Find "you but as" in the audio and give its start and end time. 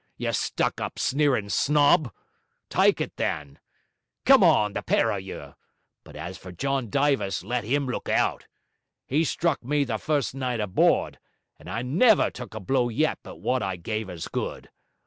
5.21-6.39